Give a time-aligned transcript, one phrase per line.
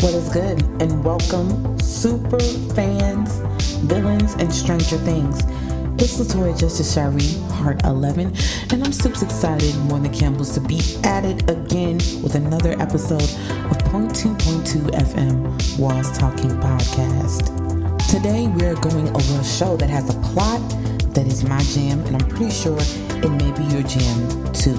[0.00, 0.62] What is good?
[0.80, 3.38] And welcome, super fans,
[3.82, 5.40] villains, and Stranger Things.
[6.00, 8.32] It's Latoya Justice Shari, Heart 11,
[8.70, 13.28] and I'm super excited, than Campbell's, to be at it again with another episode
[13.72, 17.48] of Point Two Point Two FM Walls Talking Podcast.
[18.08, 20.62] Today we are going over a show that has a plot
[21.18, 24.78] that is my jam, and I'm pretty sure it may be your jam too.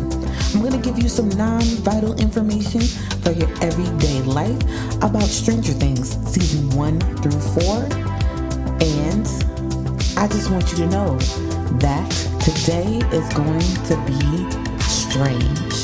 [0.55, 2.79] I'm going to give you some non vital information
[3.23, 4.61] for your everyday life
[5.03, 7.83] about Stranger Things, season one through four.
[8.79, 9.27] And
[10.15, 11.17] I just want you to know
[11.83, 15.75] that today is going to be strange.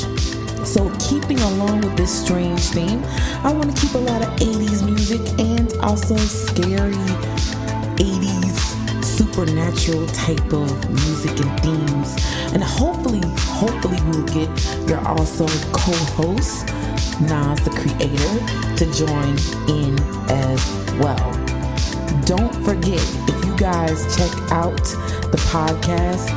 [0.66, 3.04] So, keeping along with this strange theme,
[3.44, 6.94] I want to keep a lot of 80s music and also scary
[8.00, 8.75] 80s
[9.16, 12.16] supernatural type of music and themes.
[12.52, 14.50] And hopefully, hopefully we'll get
[14.88, 16.66] your also co-host,
[17.20, 18.34] Nas the creator,
[18.76, 19.36] to join
[19.68, 19.98] in
[20.30, 20.60] as
[21.00, 21.32] well.
[22.26, 24.82] Don't forget, if you guys check out
[25.32, 26.28] the podcast,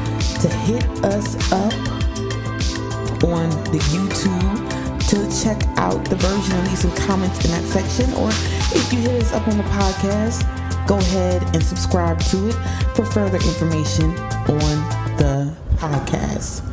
[0.41, 1.73] to hit us up
[3.23, 4.69] on the YouTube
[5.09, 8.13] to check out the version and leave some comments in that section.
[8.13, 10.58] Or if you hit us up on the podcast,
[10.89, 12.55] go ahead and subscribe to it
[12.95, 14.05] for further information
[14.47, 14.75] on
[15.17, 16.63] the podcast.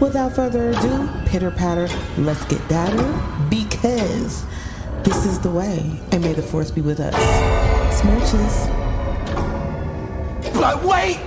[0.00, 1.86] Without further ado, pitter patter,
[2.18, 4.44] let's get datter because
[5.04, 5.92] this is the way.
[6.10, 7.14] And may the force be with us.
[8.00, 8.66] Smooches.
[10.54, 11.20] But wait!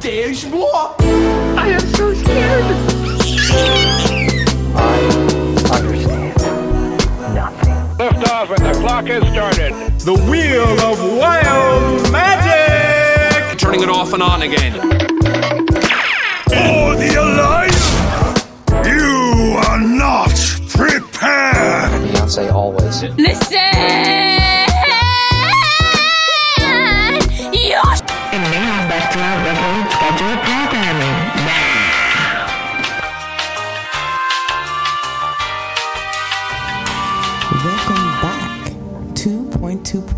[0.00, 0.94] There's more!
[1.00, 4.07] I am so scared.
[8.12, 8.22] Nothing.
[8.22, 9.72] Liftoff and the clock has started.
[10.00, 13.58] The wheel of wild magic!
[13.58, 14.72] turning it off and on again.
[16.48, 17.88] For the Alliance!
[18.86, 20.30] You are not
[20.68, 21.90] prepared!
[22.02, 23.02] Beyonce always.
[23.16, 24.37] Listen!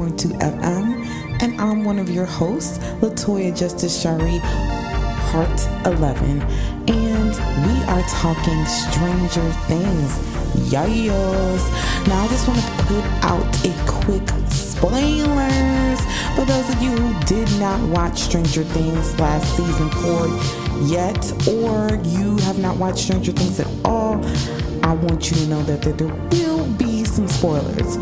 [0.00, 4.38] 101.2 FM, and I'm one of your hosts, Latoya Justice Shari,
[5.28, 6.40] Heart 11,
[6.88, 7.34] and
[7.66, 10.18] we are talking Stranger Things.
[10.72, 12.08] Yayos!
[12.08, 16.00] Now I just want to put out a quick spoilers
[16.34, 20.28] for those of you who did not watch Stranger Things last season four
[20.86, 24.14] yet, or you have not watched Stranger Things at all.
[24.82, 26.89] I want you to know that, that there will be
[27.20, 27.96] some spoilers.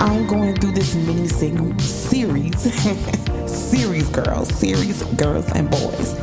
[0.00, 2.60] I'm going through this mini series,
[3.46, 6.14] series girls, series girls and boys,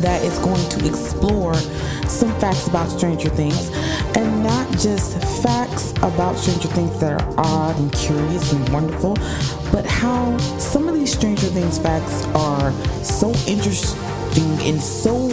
[0.00, 1.54] that is going to explore
[2.06, 3.68] some facts about Stranger Things
[4.16, 9.14] and not just facts about Stranger Things that are odd and curious and wonderful,
[9.70, 12.72] but how some of these Stranger Things facts are
[13.04, 15.28] so interesting and so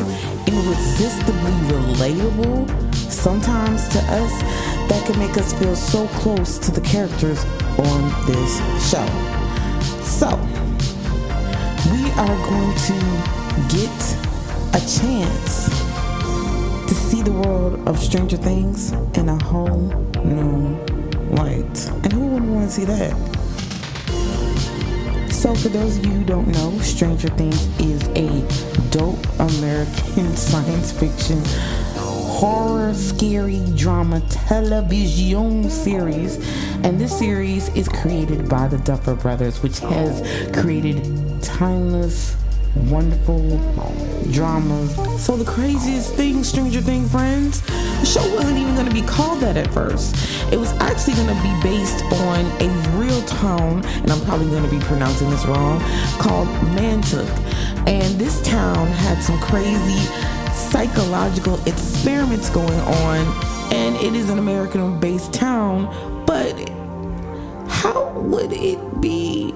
[0.45, 7.43] irresistibly relatable sometimes to us that can make us feel so close to the characters
[7.77, 8.57] on this
[8.89, 9.05] show.
[10.03, 10.29] So,
[11.91, 12.97] we are going to
[13.69, 14.17] get
[14.73, 15.67] a chance
[16.87, 19.87] to see the world of Stranger Things in a whole
[20.23, 20.77] new
[21.31, 21.89] light.
[22.03, 23.13] And who wouldn't want to see that?
[25.31, 28.27] So, for those of you who don't know, Stranger Things is a
[28.89, 31.43] dope American science fiction
[32.37, 36.37] horror, scary drama television series.
[36.83, 40.21] And this series is created by the Duffer Brothers, which has
[40.55, 42.37] created timeless,
[42.91, 43.57] wonderful
[44.31, 44.93] dramas.
[45.19, 49.39] So, the craziest thing, Stranger Things friends, the show wasn't even going to be called
[49.39, 50.15] that at first.
[50.53, 52.69] It was actually going to be based on a
[52.99, 55.79] real town, and I'm probably going to be pronouncing this wrong,
[56.19, 57.27] called Mantuk.
[57.87, 60.07] And this town had some crazy
[60.69, 65.85] psychological experiments going on, and it is an American based town,
[66.25, 66.69] but
[67.69, 69.53] how would it be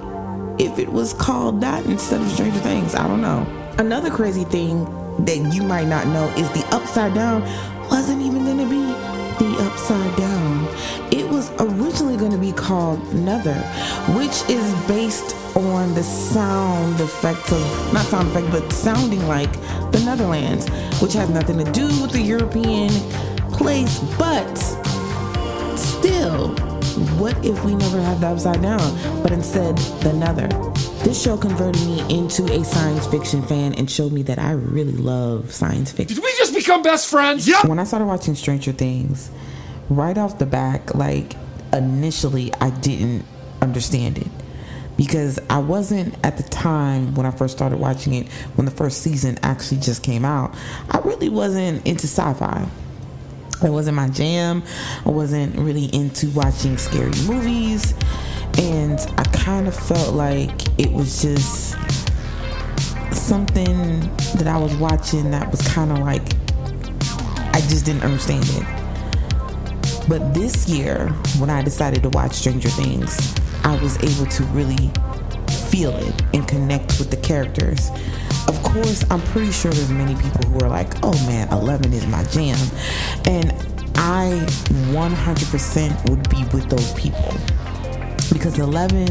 [0.58, 2.94] if it was called that instead of Stranger Things?
[2.94, 3.46] I don't know.
[3.78, 4.84] Another crazy thing
[5.24, 7.42] that you might not know is the Upside Down
[7.90, 8.82] wasn't even going to be
[9.44, 10.66] the Upside Down.
[11.12, 13.60] It was originally going to be called Nether,
[14.14, 19.52] which is based on the sound effects of, not sound effect, but sounding like
[19.92, 20.68] the Netherlands,
[21.00, 22.90] which has nothing to do with the European
[23.52, 24.54] place, but
[25.76, 26.48] still,
[27.18, 30.48] what if we never had the upside down, but instead the nether?
[31.04, 34.92] This show converted me into a science fiction fan and showed me that I really
[34.92, 36.16] love science fiction.
[36.16, 37.50] Did we just become best friends?
[37.64, 39.30] When I started watching Stranger Things,
[39.90, 41.34] right off the back, like
[41.72, 43.24] initially I didn't
[43.60, 44.28] understand it
[45.04, 49.02] because I wasn't at the time when I first started watching it when the first
[49.02, 50.54] season actually just came out.
[50.92, 52.68] I really wasn't into sci-fi.
[53.64, 54.62] It wasn't my jam.
[55.04, 57.94] I wasn't really into watching scary movies.
[58.58, 61.72] And I kind of felt like it was just
[63.12, 64.00] something
[64.36, 66.22] that I was watching that was kind of like,
[67.52, 70.08] I just didn't understand it.
[70.08, 71.08] But this year,
[71.38, 73.34] when I decided to watch Stranger Things,
[73.64, 74.90] I was able to really
[75.70, 77.90] feel it and connect with the characters.
[78.48, 82.06] Of course, I'm pretty sure there's many people who are like, oh man, 11 is
[82.06, 82.58] my jam.
[83.26, 83.52] And
[83.96, 84.44] I
[84.90, 87.32] 100% would be with those people.
[88.32, 89.08] Because 11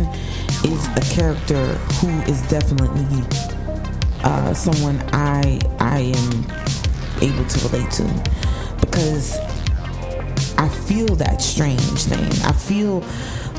[0.66, 1.66] is a character
[2.00, 3.24] who is definitely
[4.24, 6.46] uh, someone I I am
[7.22, 8.04] able to relate to
[8.80, 9.38] because
[10.58, 12.30] I feel that strange thing.
[12.46, 13.02] I feel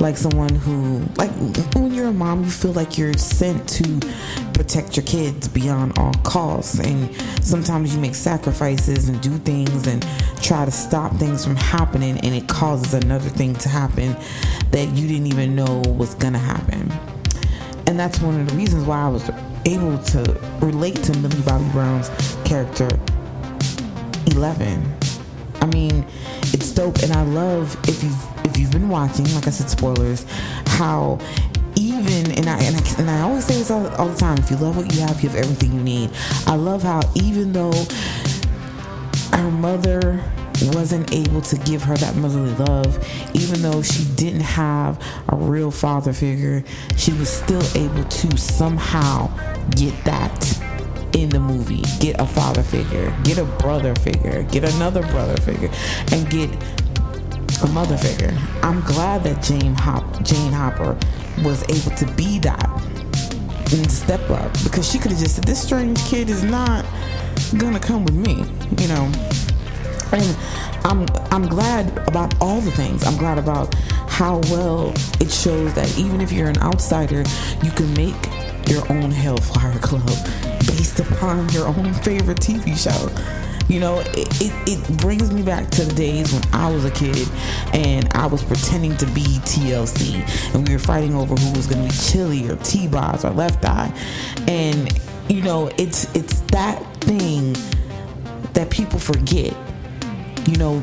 [0.02, 1.30] like someone who like
[1.76, 4.00] when you're a mom you feel like you're sent to
[4.52, 6.80] protect your kids beyond all costs.
[6.80, 10.04] And sometimes you make sacrifices and do things and
[10.42, 14.16] try to stop things from happening and it causes another thing to happen
[14.72, 16.92] that you didn't even know was gonna happen.
[17.86, 19.30] And that's one of the reasons why I was
[19.66, 22.10] able to relate to Millie Bobby Brown's
[22.44, 22.88] character
[24.26, 24.98] 11
[25.62, 26.04] I mean,
[26.72, 30.24] dope, and I love if you've if you've been watching, like I said, spoilers,
[30.66, 31.18] how
[31.76, 34.50] even and I and I, and I always say this all, all the time: if
[34.50, 36.10] you love what you have, you have everything you need.
[36.46, 37.72] I love how even though
[39.32, 40.22] her mother
[40.74, 43.04] wasn't able to give her that motherly love,
[43.34, 46.62] even though she didn't have a real father figure,
[46.96, 49.28] she was still able to somehow
[49.70, 50.71] get that
[51.14, 51.82] in the movie.
[52.00, 55.70] Get a father figure, get a brother figure, get another brother figure,
[56.12, 56.50] and get
[57.62, 58.36] a mother figure.
[58.62, 60.96] I'm glad that Jane Hop Jane Hopper
[61.44, 62.68] was able to be that
[63.72, 66.84] and step up because she could have just said, "This strange kid is not
[67.56, 68.44] gonna come with me,"
[68.78, 69.10] you know.
[70.12, 70.36] And
[70.84, 73.04] I'm I'm glad about all the things.
[73.04, 73.74] I'm glad about
[74.08, 77.24] how well it shows that even if you're an outsider,
[77.62, 78.28] you can make
[78.68, 80.06] your own Hellfire Club
[80.66, 83.10] based upon your own favorite TV show.
[83.68, 86.90] You know, it, it, it, brings me back to the days when I was a
[86.90, 87.28] kid
[87.72, 91.88] and I was pretending to be TLC and we were fighting over who was going
[91.88, 93.92] to be Chili or T-Boz or Left Eye.
[94.48, 94.92] And,
[95.28, 97.56] you know, it's it's that thing
[98.52, 99.56] that people forget.
[100.46, 100.82] You know,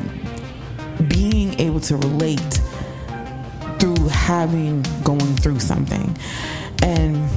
[1.08, 2.60] being able to relate
[3.78, 6.16] through having going through something.
[6.82, 7.28] And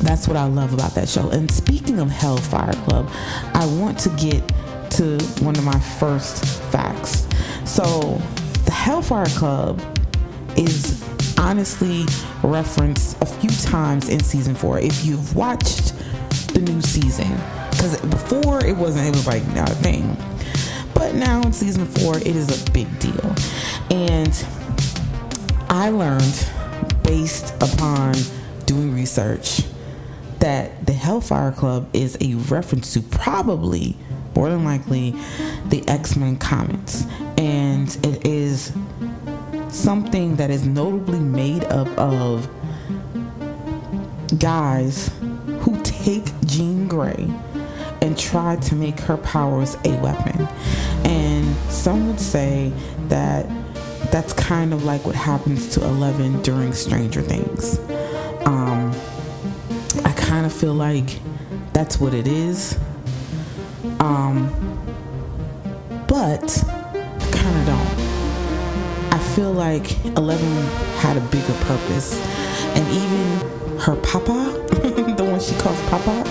[0.00, 1.30] that's what I love about that show.
[1.30, 3.08] And speaking of Hellfire Club,
[3.54, 4.46] I want to get
[4.92, 7.26] to one of my first facts.
[7.64, 8.20] So,
[8.64, 9.80] the Hellfire Club
[10.56, 11.04] is
[11.38, 12.04] honestly
[12.42, 14.78] referenced a few times in season four.
[14.78, 15.94] If you've watched
[16.52, 17.30] the new season,
[17.70, 20.16] because before it wasn't, it was like not a thing.
[20.94, 23.34] But now in season four, it is a big deal.
[23.90, 24.44] And
[25.68, 26.50] I learned
[27.04, 28.14] based upon
[28.66, 29.62] doing research
[30.40, 33.96] that the Hellfire Club is a reference to probably,
[34.34, 35.14] more than likely,
[35.66, 37.06] the X Men comics.
[37.36, 38.72] And it is
[39.68, 42.48] something that is notably made up of
[44.38, 45.10] guys
[45.60, 47.30] who take Jean Grey
[48.00, 50.46] and try to make her powers a weapon.
[51.04, 52.72] And some would say
[53.08, 53.46] that
[54.12, 57.78] that's kind of like what happens to Eleven during Stranger Things.
[60.38, 61.18] Kind of feel like
[61.72, 62.78] that's what it is.
[63.98, 64.48] Um,
[66.06, 69.12] but I kind of don't.
[69.12, 70.62] I feel like Eleven
[70.98, 72.20] had a bigger purpose,
[72.76, 74.64] and even her papa,
[75.16, 76.22] the one she calls papa,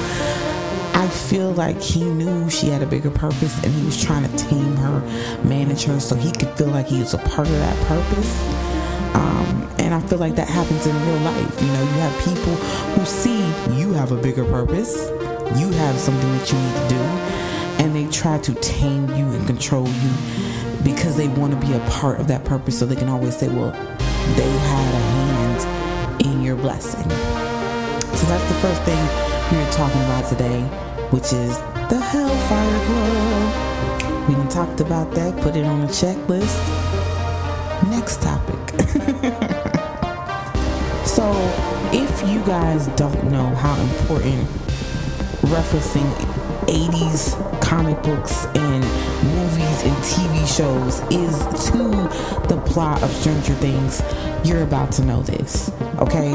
[0.93, 4.37] I feel like he knew she had a bigger purpose, and he was trying to
[4.37, 5.01] tame her,
[5.43, 8.76] manage her, so he could feel like he was a part of that purpose.
[9.17, 11.61] Um, and I feel like that happens in real life.
[11.61, 12.55] You know, you have people
[12.93, 13.39] who see
[13.75, 15.09] you have a bigger purpose,
[15.59, 17.01] you have something that you need to do,
[17.83, 20.11] and they try to tame you and control you
[20.83, 23.47] because they want to be a part of that purpose so they can always say,
[23.47, 23.71] well,
[24.35, 27.09] they had a hand in your blessing.
[27.09, 29.03] So that's the first thing
[29.51, 30.61] we're talking about today,
[31.09, 31.57] which is
[31.89, 33.67] the Hellfire Club.
[34.29, 36.57] We talked about that, put it on the checklist.
[37.89, 38.57] Next topic.
[41.27, 44.47] so, if you guys don't know how important
[45.51, 46.09] referencing
[46.67, 48.83] 80s comic books and
[49.35, 51.37] movies and TV shows is
[51.69, 51.83] to
[52.47, 54.01] the plot of Stranger Things,
[54.45, 55.69] you're about to know this.
[55.99, 56.31] Okay?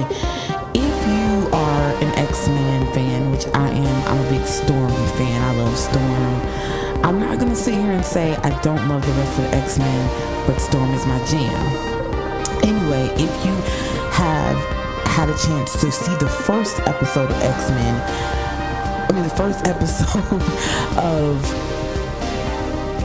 [0.75, 5.43] If you are an X-Men fan, which I am, I'm a big Stormy fan.
[5.43, 7.05] I love Storm.
[7.05, 10.47] I'm not gonna sit here and say I don't love the rest of the X-Men,
[10.47, 11.93] but Storm is my jam.
[12.63, 13.55] Anyway, if you
[14.13, 14.82] have
[15.13, 18.01] had a chance to see the first episode of X-Men,
[19.09, 20.43] I mean the first episode
[20.97, 21.37] of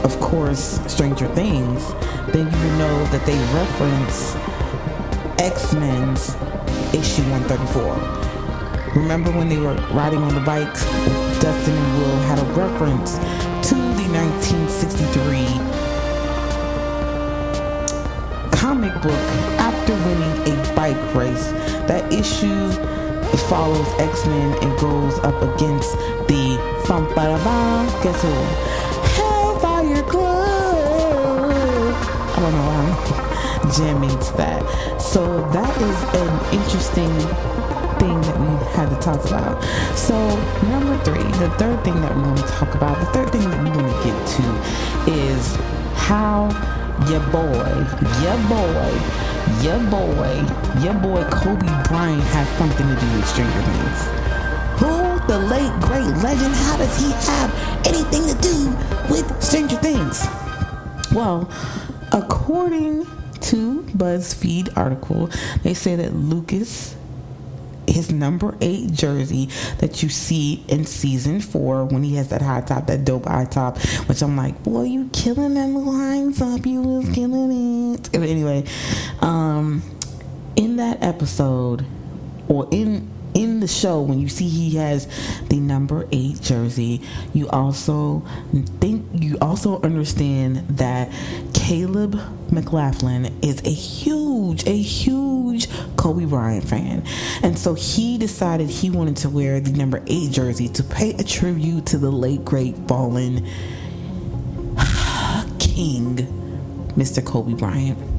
[0.06, 1.86] of course Stranger Things,
[2.32, 4.34] then you know that they reference
[5.38, 6.34] X-Men's
[6.94, 9.02] issue 134.
[9.02, 10.84] Remember when they were riding on the bikes?
[11.40, 13.18] Dustin and Will had a reference
[13.68, 15.77] to the 1963
[18.68, 19.24] comic book
[19.58, 21.46] after winning a bike race.
[21.88, 22.68] That issue
[23.48, 25.96] follows X-Men and goes up against
[26.28, 28.34] the bum ba da guess who?
[29.16, 31.94] Hellfire Club.
[32.34, 32.76] I don't know why
[33.62, 35.00] I'm jamming to that.
[35.00, 37.14] So that is an interesting
[37.98, 39.64] thing that we had to talk about.
[39.96, 40.14] So
[40.68, 43.64] number three, the third thing that we want to talk about, the third thing that
[43.64, 44.44] we want to get to
[45.10, 45.56] is
[45.94, 46.50] how
[47.06, 47.86] your boy,
[48.22, 48.90] your boy,
[49.62, 50.44] your boy,
[50.82, 54.00] your boy Kobe Bryant has something to do with Stranger Things.
[54.80, 58.76] Who, the late great legend, how does he have anything to do
[59.10, 60.26] with Stranger Things?
[61.12, 61.50] Well,
[62.12, 63.06] according
[63.42, 65.30] to BuzzFeed article,
[65.62, 66.94] they say that Lucas
[67.98, 72.60] his number eight jersey that you see in season four when he has that high
[72.60, 73.76] top, that dope high top,
[74.06, 78.14] which I'm like, boy, you killing them lines up, you was killing it.
[78.14, 78.64] Anyway,
[79.20, 79.82] um,
[80.54, 81.84] in that episode,
[82.46, 85.06] or in in the show when you see he has
[85.48, 87.00] the number eight jersey
[87.32, 88.20] you also
[88.80, 91.08] think you also understand that
[91.54, 97.04] caleb mclaughlin is a huge a huge kobe bryant fan.
[97.42, 101.22] And so he decided he wanted to wear the number eight jersey to pay a
[101.22, 103.46] tribute to the late great fallen
[105.58, 106.16] king
[106.96, 108.17] mr kobe bryant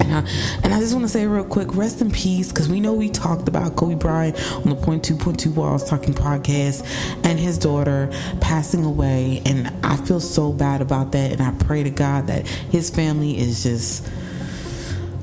[0.00, 0.30] and I,
[0.64, 3.08] and I just want to say real quick, rest in peace, because we know we
[3.08, 6.84] talked about Kobe Bryant on the Point Two Point Two Walls Talking podcast,
[7.24, 11.82] and his daughter passing away, and I feel so bad about that, and I pray
[11.82, 14.08] to God that his family is just.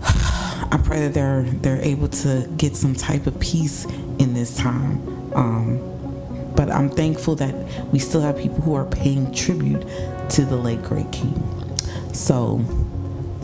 [0.70, 3.86] I pray that they're they're able to get some type of peace
[4.20, 5.34] in this time.
[5.34, 5.98] Um,
[6.56, 7.54] but I'm thankful that
[7.94, 9.82] we still have people who are paying tribute
[10.32, 11.36] to the late great king.
[12.14, 12.58] So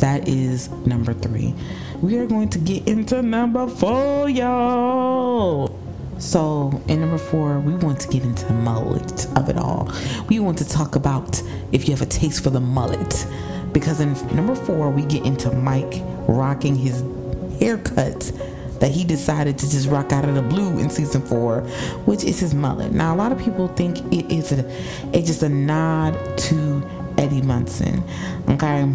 [0.03, 1.55] that is number three.
[2.01, 5.79] We are going to get into number four, y'all.
[6.19, 9.89] So, in number four, we want to get into the mullet of it all.
[10.27, 11.41] We want to talk about
[11.71, 13.25] if you have a taste for the mullet.
[13.71, 17.01] Because in number four, we get into Mike rocking his
[17.61, 18.29] haircut
[18.81, 21.61] that he decided to just rock out of the blue in season four,
[22.03, 22.91] which is his mullet.
[22.91, 24.69] Now, a lot of people think it is a,
[25.17, 26.83] it's just a nod to
[27.17, 28.03] Eddie Munson.
[28.49, 28.91] Okay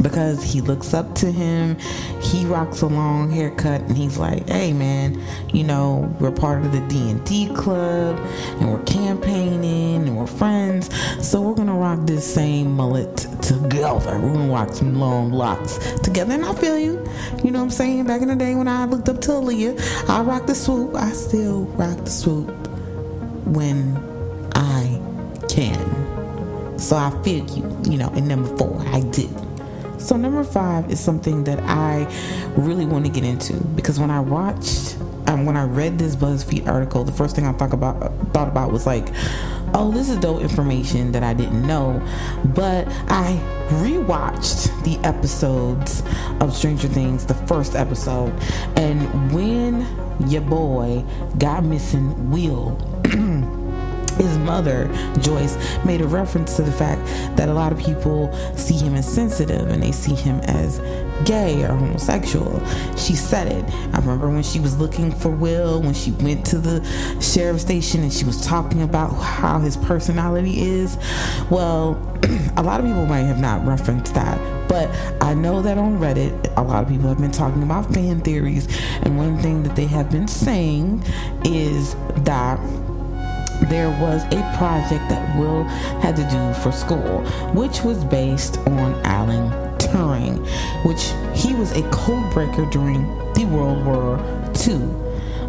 [0.00, 1.76] because he looks up to him.
[2.20, 5.20] He rocks a long haircut, and he's like, "Hey, man,
[5.52, 8.18] you know we're part of the D and D club,
[8.60, 10.88] and we're campaigning, and we're friends,
[11.20, 14.18] so we're gonna rock this same mullet together.
[14.18, 17.04] We're gonna rock some long locks together." And I feel you.
[17.44, 18.04] You know what I'm saying?
[18.04, 20.94] Back in the day when I looked up to Aaliyah, I rocked the swoop.
[20.94, 22.50] I still rock the swoop
[23.46, 23.96] when
[24.54, 25.00] I
[25.48, 26.78] can.
[26.78, 27.76] So I feel you.
[27.84, 29.28] You know, in number four, I do.
[30.02, 32.08] So number five is something that I
[32.56, 36.66] really want to get into because when I watched, um, when I read this BuzzFeed
[36.66, 39.06] article, the first thing I thought about thought about was like,
[39.74, 42.02] oh, this is dope information that I didn't know.
[42.46, 46.02] But I rewatched the episodes
[46.40, 48.34] of Stranger Things, the first episode,
[48.76, 49.86] and when
[50.28, 51.04] your boy
[51.38, 52.76] got missing, Will.
[54.22, 54.88] his mother,
[55.20, 57.04] Joyce, made a reference to the fact
[57.36, 60.78] that a lot of people see him as sensitive and they see him as
[61.24, 62.64] gay or homosexual.
[62.96, 63.64] She said it.
[63.94, 66.82] I remember when she was looking for Will, when she went to the
[67.20, 70.96] sheriff station and she was talking about how his personality is.
[71.50, 71.94] Well,
[72.56, 74.38] a lot of people might have not referenced that,
[74.68, 78.20] but I know that on Reddit, a lot of people have been talking about fan
[78.20, 78.68] theories,
[79.02, 81.02] and one thing that they have been saying
[81.44, 82.58] is that
[83.68, 85.64] there was a project that Will
[86.00, 90.38] had to do for school, which was based on Alan Turing,
[90.84, 94.18] which he was a code breaker during the World War
[94.66, 94.80] II.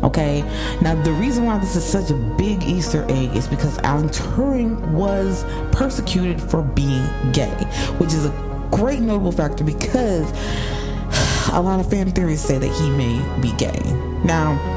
[0.04, 0.42] Okay,
[0.82, 4.78] now the reason why this is such a big Easter egg is because Alan Turing
[4.92, 7.56] was persecuted for being gay,
[8.00, 10.30] which is a great notable factor because
[11.54, 13.80] a lot of fan theories say that he may be gay.
[14.26, 14.73] Now,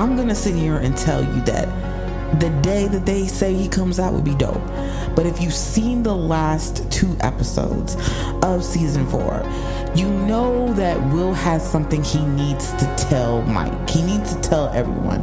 [0.00, 1.68] I'm gonna sit here and tell you that
[2.40, 4.66] the day that they say he comes out would be dope.
[5.14, 7.96] But if you've seen the last two episodes
[8.42, 9.42] of season four,
[9.94, 13.90] you know that Will has something he needs to tell Mike.
[13.90, 15.22] He needs to tell everyone.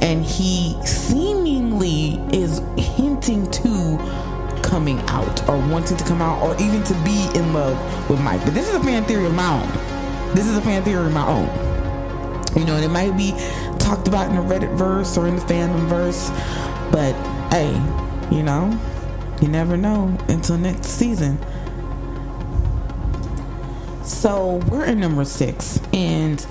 [0.00, 6.82] And he seemingly is hinting to coming out or wanting to come out or even
[6.84, 8.42] to be in love with Mike.
[8.42, 10.34] But this is a fan theory of my own.
[10.34, 11.74] This is a fan theory of my own.
[12.56, 13.34] You know, and it might be
[13.84, 16.30] talked about in the Reddit verse or in the fandom verse,
[16.90, 17.12] but
[17.50, 17.72] hey,
[18.34, 18.78] you know,
[19.42, 21.38] you never know until next season.
[24.02, 26.44] So we're in number six, and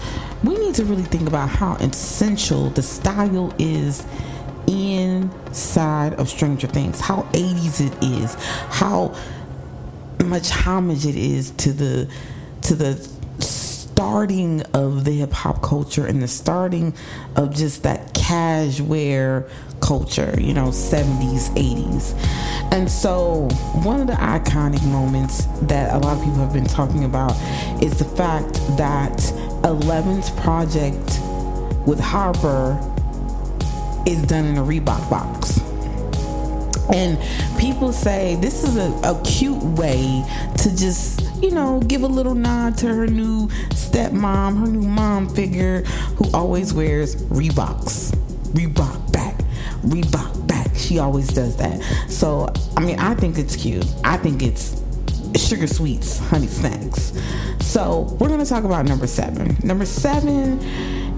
[0.44, 4.06] we need to really think about how essential the style is
[4.68, 8.36] inside of Stranger Things, how 80s it is,
[8.70, 9.16] how
[10.24, 12.10] much homage it is to the
[12.62, 13.13] to the
[13.94, 16.96] starting of the hip hop culture and the starting
[17.36, 19.48] of just that cash wear
[19.82, 22.14] culture, you know, 70s, 80s.
[22.72, 23.48] And so,
[23.84, 27.34] one of the iconic moments that a lot of people have been talking about
[27.84, 29.18] is the fact that
[29.62, 31.20] 11's project
[31.86, 32.80] with Hopper
[34.08, 35.60] is done in a Reebok box.
[36.92, 37.20] And
[37.60, 40.24] people say this is a, a cute way
[40.58, 45.28] to just, you know, give a little nod to her new stepmom, her new mom
[45.28, 45.82] figure
[46.16, 48.16] who always wears Reeboks.
[48.54, 49.38] Reebok back,
[49.82, 50.74] Reebok back.
[50.74, 51.82] She always does that.
[52.08, 52.48] So,
[52.78, 53.86] I mean, I think it's cute.
[54.06, 54.82] I think it's
[55.36, 57.12] sugar sweets, honey snacks.
[57.60, 59.58] So, we're going to talk about number seven.
[59.64, 60.62] Number seven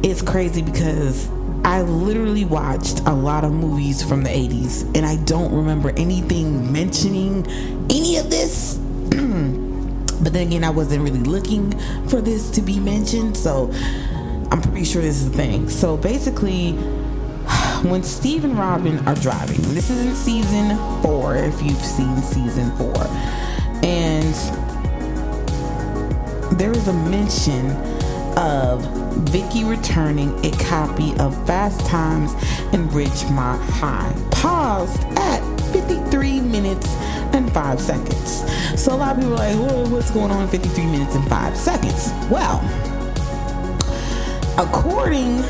[0.04, 1.30] is crazy because
[1.64, 6.72] I literally watched a lot of movies from the 80s and I don't remember anything
[6.72, 7.46] mentioning
[7.92, 8.80] any of this.
[10.22, 11.72] but then again, I wasn't really looking
[12.08, 13.72] for this to be mentioned, so
[14.52, 15.70] I'm pretty sure this is the thing.
[15.70, 16.72] So basically,
[17.84, 22.76] when Steve and Robin are driving, this is in season four, if you've seen season
[22.78, 22.96] four,
[23.84, 24.34] and
[26.60, 27.72] there is a mention
[28.38, 28.84] of
[29.30, 32.34] Vicky returning a copy of Fast Times
[32.74, 36.88] in Ridgemont High, paused at 53 minutes
[37.34, 38.82] and 5 seconds.
[38.82, 41.28] So a lot of people are like, well, what's going on in 53 minutes and
[41.28, 42.12] 5 seconds?
[42.30, 42.62] Well,
[44.58, 45.42] according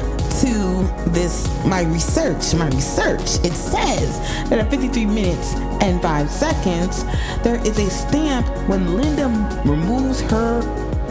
[0.41, 7.05] to this my research my research it says that at 53 minutes and 5 seconds
[7.41, 9.27] there is a stamp when linda
[9.63, 10.61] removes her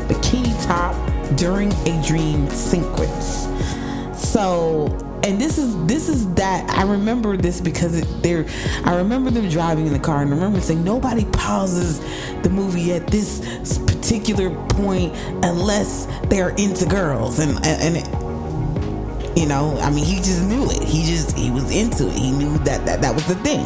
[0.09, 0.95] bikini top
[1.37, 3.49] during a dream sequence.
[4.15, 4.87] So,
[5.25, 8.45] and this is this is that I remember this because it, they're
[8.85, 12.01] I remember them driving in the car and I remember saying nobody pauses
[12.43, 17.39] the movie at this particular point unless they're into girls.
[17.39, 20.83] And and it, you know I mean he just knew it.
[20.83, 22.15] He just he was into it.
[22.15, 23.65] He knew that that that was the thing.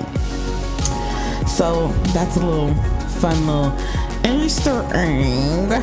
[1.46, 2.74] So that's a little
[3.20, 5.82] fun little Easter egg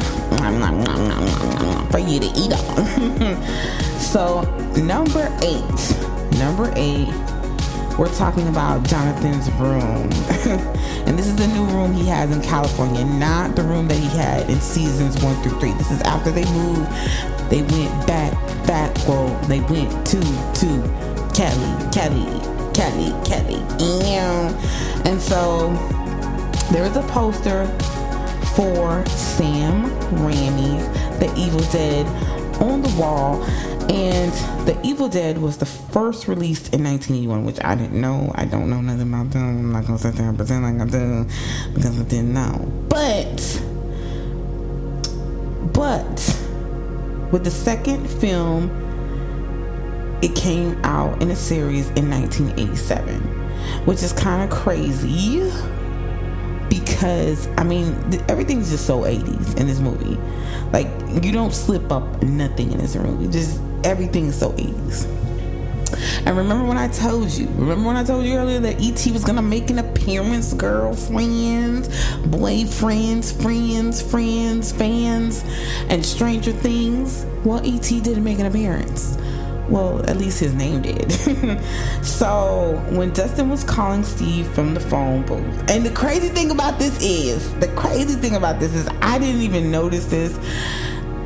[1.92, 4.00] for you to eat on.
[4.00, 4.42] so,
[4.76, 6.38] number eight.
[6.38, 7.08] Number eight,
[7.98, 10.12] we're talking about Jonathan's room.
[11.08, 14.08] and this is the new room he has in California, not the room that he
[14.08, 15.72] had in seasons one through three.
[15.74, 16.90] This is after they moved.
[17.50, 18.34] They went back,
[18.68, 22.42] back, well, they went to, to Kelly, Kelly,
[22.74, 23.62] Kelly, Kelly.
[25.06, 25.70] And so
[26.72, 27.66] there is a poster
[28.56, 29.84] for Sam
[30.24, 30.88] Raimi's
[31.20, 32.06] The Evil Dead
[32.62, 33.44] on the wall.
[33.92, 34.32] And
[34.66, 38.32] The Evil Dead was the first released in 1981, which I didn't know.
[38.36, 39.44] I don't know nothing about them.
[39.44, 41.28] I'm not to sit there and pretend like I do
[41.74, 42.72] because I didn't know.
[42.88, 43.62] But,
[45.74, 46.16] but,
[47.32, 48.72] with the second film,
[50.22, 53.22] it came out in a series in 1987,
[53.86, 55.10] which is kind of crazy
[56.86, 57.96] because I mean
[58.30, 60.18] everything's just so 80s in this movie.
[60.72, 60.88] Like
[61.24, 63.28] you don't slip up nothing in this movie.
[63.32, 65.08] Just everything's so 80s.
[66.26, 69.12] And remember when I told you, remember when I told you earlier that E.T.
[69.12, 71.88] was gonna make an appearance, girlfriends,
[72.24, 75.44] boyfriends, friends, friends, fans,
[75.90, 77.26] and Stranger Things?
[77.44, 78.02] Well, E.T.
[78.02, 79.18] didn't make an appearance.
[79.70, 81.12] Well, at least his name did.
[82.04, 86.78] so when Dustin was calling Steve from the phone booth, and the crazy thing about
[86.78, 90.38] this is, the crazy thing about this is, I didn't even notice this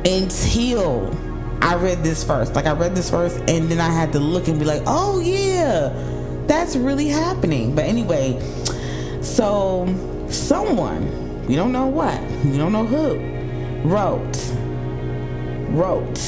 [0.06, 1.14] until
[1.60, 2.54] I read this first.
[2.54, 5.20] Like I read this first, and then I had to look and be like, oh
[5.20, 5.92] yeah,
[6.46, 7.74] that's really happening.
[7.74, 8.40] But anyway,
[9.20, 9.86] so
[10.30, 13.18] someone we don't know what, we don't know who,
[13.86, 14.36] wrote
[15.70, 16.18] wrote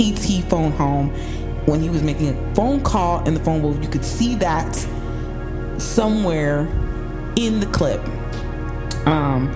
[0.00, 1.10] ET phone home
[1.66, 3.82] when he was making a phone call in the phone booth.
[3.82, 4.74] You could see that
[5.78, 6.60] somewhere
[7.36, 8.00] in the clip.
[9.06, 9.48] Um,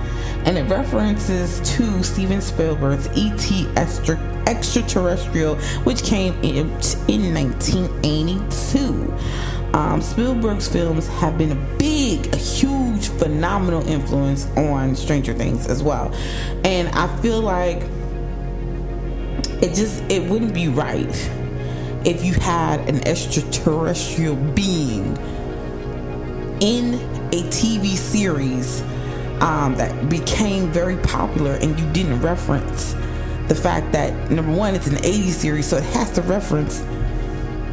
[0.44, 3.68] and it references to Steven Spielberg's E.T.
[3.76, 6.70] Extra, Extraterrestrial, which came in,
[7.08, 9.14] in 1982.
[9.74, 15.82] Um, Spielberg's films have been a big, a huge, phenomenal influence on Stranger Things as
[15.82, 16.12] well.
[16.64, 17.82] And I feel like
[19.62, 21.30] it just it wouldn't be right
[22.04, 25.16] if you had an extraterrestrial being
[26.60, 26.94] in
[27.32, 28.82] a TV series
[29.42, 32.94] um, that became very popular and you didn't reference
[33.48, 36.80] the fact that number one it's an 80s series so it has to reference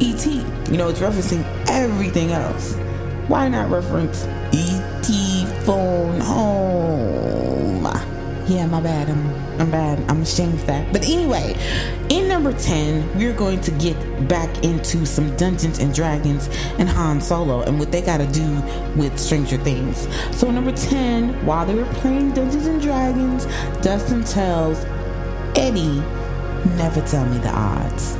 [0.00, 0.26] et
[0.70, 2.74] you know it's referencing everything else.
[3.28, 7.84] Why not reference et phone home?
[8.46, 9.98] Yeah my bad i'm i'm bad.
[10.10, 10.92] I'm ashamed of that.
[10.92, 11.56] But anyway
[12.08, 13.96] in number 10 we're going to get
[14.28, 18.62] back into some dungeons and dragons and han solo and what they got to do
[18.96, 20.08] with stranger things.
[20.36, 23.46] So number 10 while they were playing dungeons and dragons
[23.82, 24.84] dustin tells
[25.56, 26.02] eddie
[26.76, 28.16] never tell me the odds.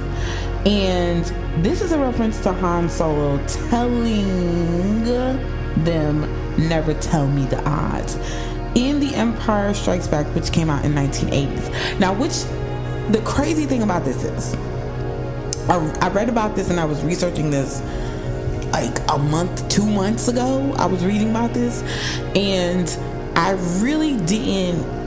[0.66, 1.24] And
[1.64, 3.38] this is a reference to Han Solo
[3.70, 5.04] telling
[5.84, 8.16] them never tell me the odds
[8.74, 11.98] in The Empire Strikes Back, which came out in 1980s.
[11.98, 12.44] Now, which
[13.12, 14.54] the crazy thing about this is,
[15.68, 17.82] I, I read about this and I was researching this
[18.72, 20.72] like a month, two months ago.
[20.76, 21.82] I was reading about this,
[22.36, 22.88] and
[23.36, 24.97] I really didn't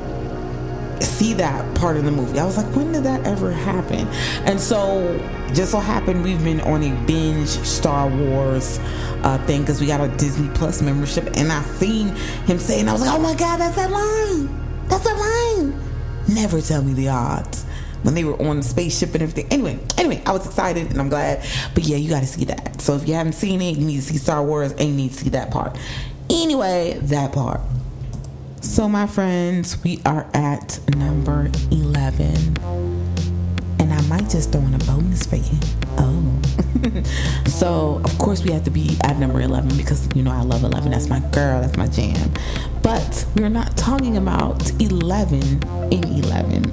[1.04, 2.40] see that part of the movie.
[2.40, 4.08] I was like, when did that ever happen?
[4.46, 5.18] And so,
[5.54, 8.80] just so happened we've been on a binge Star Wars
[9.24, 12.10] uh, thing because we got a Disney Plus membership, and I seen
[12.46, 15.82] him saying, I was like, oh my god, that's that line, that's that line.
[16.28, 17.66] Never tell me the odds
[18.04, 19.48] when they were on the spaceship and everything.
[19.52, 21.46] Anyway, anyway, I was excited and I'm glad.
[21.74, 22.82] But yeah, you got to see that.
[22.82, 25.12] So if you haven't seen it, you need to see Star Wars and you need
[25.12, 25.78] to see that part.
[26.30, 27.62] Anyway, that part.
[28.62, 32.30] So, my friends, we are at number 11.
[33.80, 35.58] And I might just throw in a bonus for you.
[35.98, 36.42] Oh.
[37.48, 40.64] so, of course, we have to be at number 11 because, you know, I love
[40.64, 40.92] 11.
[40.92, 42.32] That's my girl, that's my jam.
[42.84, 45.42] But we're not talking about 11
[45.92, 46.64] in 11.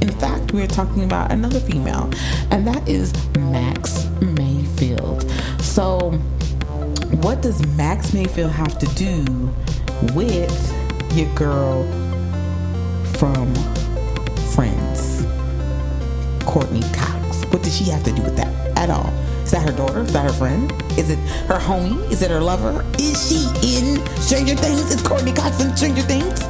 [0.00, 2.10] In fact, we're talking about another female,
[2.50, 5.30] and that is Max Mayfield.
[5.60, 6.12] So,
[7.20, 9.52] what does Max Mayfield have to do
[10.14, 10.73] with
[11.14, 11.84] your girl
[13.18, 13.54] from
[14.52, 15.24] Friends,
[16.44, 17.44] Courteney Cox.
[17.52, 19.12] What does she have to do with that at all?
[19.44, 20.00] Is that her daughter?
[20.00, 20.72] Is that her friend?
[20.98, 22.10] Is it her homie?
[22.10, 22.84] Is it her lover?
[22.98, 24.90] Is she in Stranger Things?
[24.90, 26.42] Is Courteney Cox in Stranger Things?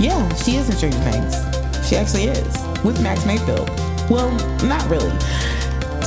[0.00, 1.34] Yeah, she is in Stranger Things.
[1.88, 3.68] She actually is with Max Mayfield.
[4.08, 4.30] Well,
[4.64, 5.10] not really.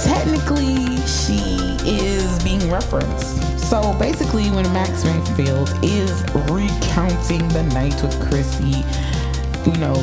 [0.03, 1.39] Technically, she
[1.83, 8.85] is being referenced so basically, when Max Mayfield is recounting the night with Chrissy,
[9.65, 9.95] you know,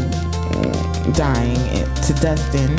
[1.13, 1.55] dying
[2.03, 2.73] to Dustin,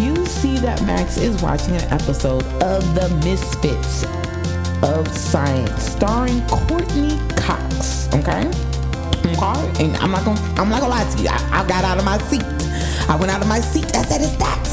[0.00, 4.04] you see that Max is watching an episode of The Misfits
[4.84, 8.06] of Science, starring Courteney Cox.
[8.14, 8.46] Okay.
[9.26, 9.84] Okay.
[9.84, 11.28] And I'm not gonna I'm not gonna lie to you.
[11.28, 12.44] I, I got out of my seat.
[13.08, 13.94] I went out of my seat.
[13.96, 14.68] I said, "Is that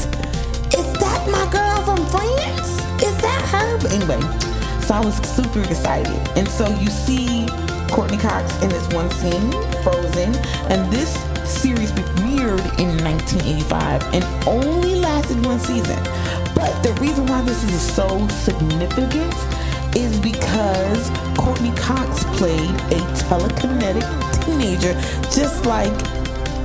[0.72, 2.78] is that my girl from France?
[3.02, 4.55] Is that her?" But anyway.
[4.86, 6.16] So I was super excited.
[6.38, 7.48] And so you see
[7.90, 9.50] Courteney Cox in this one scene,
[9.82, 10.36] Frozen,
[10.70, 11.12] and this
[11.44, 16.00] series premiered in 1985 and only lasted one season.
[16.54, 19.34] But the reason why this is so significant
[19.96, 24.06] is because Courteney Cox played a telekinetic
[24.44, 24.94] teenager
[25.34, 25.90] just like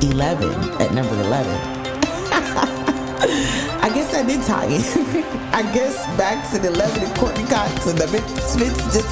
[0.04, 3.68] 11 at number 11.
[3.82, 4.82] I guess I did tie in.
[5.54, 9.10] I guess Max and 11 and Courteney Cox and the Misfits just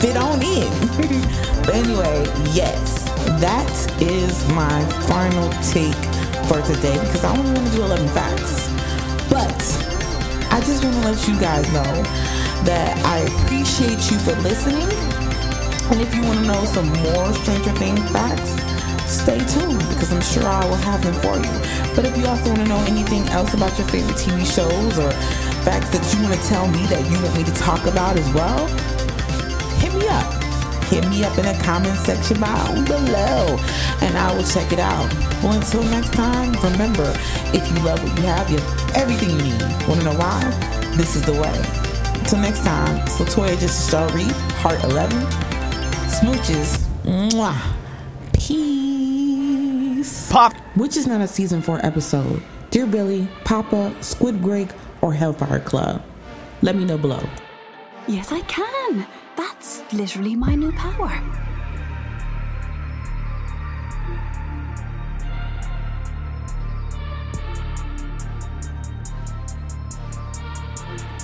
[0.00, 0.70] fit on in.
[1.64, 3.04] but anyway, yes,
[3.38, 3.70] that
[4.00, 5.92] is my final take
[6.48, 8.68] for today because I only want to do 11 facts.
[9.28, 9.60] But
[10.50, 11.92] I just want to let you guys know
[12.64, 14.88] that I appreciate you for listening.
[15.92, 18.69] And if you want to know some more Stranger Things facts,
[19.10, 21.94] stay tuned because I'm sure I will have them for you.
[21.94, 25.10] But if you also want to know anything else about your favorite TV shows or
[25.66, 28.28] facts that you want to tell me that you want me to talk about as
[28.32, 28.66] well,
[29.82, 30.40] hit me up.
[30.90, 33.56] hit me up in the comment section down below
[34.02, 35.08] and I will check it out.
[35.42, 37.12] Well, until next time, remember,
[37.54, 39.62] if you love what you have, you have everything you need.
[39.86, 40.40] Want to know why?
[40.96, 41.54] This is the way.
[42.20, 45.16] Until next time, it's Latoya Justice Star Reed, Heart 11.
[46.10, 46.78] Smooches.
[47.04, 47.56] Mwah.
[48.32, 48.89] Peace.
[50.30, 50.54] Pop.
[50.76, 52.42] Which is not a season four episode.
[52.70, 56.02] Dear Billy, Papa, Squid Greg, or Hellfire Club?
[56.62, 57.22] Let me know below.
[58.06, 59.06] Yes, I can.
[59.36, 61.08] That's literally my new power.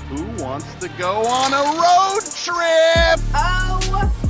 [0.08, 3.20] Who wants to go on a road trip?
[3.34, 4.25] Oh,